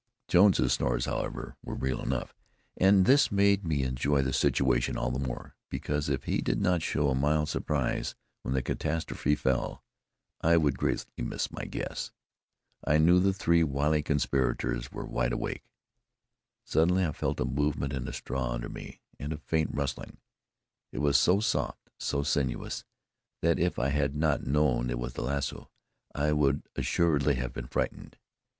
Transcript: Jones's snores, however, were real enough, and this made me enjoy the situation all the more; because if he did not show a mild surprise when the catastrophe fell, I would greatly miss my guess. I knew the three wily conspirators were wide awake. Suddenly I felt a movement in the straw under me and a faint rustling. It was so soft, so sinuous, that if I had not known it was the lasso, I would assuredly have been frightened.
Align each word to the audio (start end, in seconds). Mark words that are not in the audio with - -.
Jones's 0.27 0.73
snores, 0.73 1.05
however, 1.05 1.57
were 1.61 1.75
real 1.75 2.01
enough, 2.01 2.33
and 2.75 3.05
this 3.05 3.31
made 3.31 3.63
me 3.67 3.83
enjoy 3.83 4.23
the 4.23 4.33
situation 4.33 4.97
all 4.97 5.11
the 5.11 5.19
more; 5.19 5.53
because 5.69 6.09
if 6.09 6.23
he 6.23 6.41
did 6.41 6.59
not 6.59 6.81
show 6.81 7.09
a 7.09 7.13
mild 7.13 7.49
surprise 7.49 8.15
when 8.41 8.55
the 8.55 8.63
catastrophe 8.63 9.35
fell, 9.35 9.83
I 10.41 10.57
would 10.57 10.79
greatly 10.79 11.23
miss 11.23 11.51
my 11.51 11.65
guess. 11.65 12.11
I 12.83 12.97
knew 12.97 13.19
the 13.19 13.31
three 13.31 13.63
wily 13.63 14.01
conspirators 14.01 14.91
were 14.91 15.05
wide 15.05 15.33
awake. 15.33 15.69
Suddenly 16.65 17.05
I 17.05 17.11
felt 17.11 17.39
a 17.39 17.45
movement 17.45 17.93
in 17.93 18.05
the 18.05 18.13
straw 18.13 18.53
under 18.53 18.69
me 18.69 19.01
and 19.19 19.31
a 19.31 19.37
faint 19.37 19.69
rustling. 19.71 20.17
It 20.91 20.97
was 20.97 21.15
so 21.15 21.41
soft, 21.41 21.91
so 21.99 22.23
sinuous, 22.23 22.85
that 23.43 23.59
if 23.59 23.77
I 23.77 23.89
had 23.89 24.15
not 24.15 24.47
known 24.47 24.89
it 24.89 24.97
was 24.97 25.13
the 25.13 25.21
lasso, 25.21 25.69
I 26.15 26.31
would 26.33 26.63
assuredly 26.75 27.35
have 27.35 27.53
been 27.53 27.67
frightened. 27.67 28.17